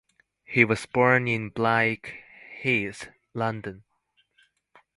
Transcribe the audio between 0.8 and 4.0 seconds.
born in Blackheath, London.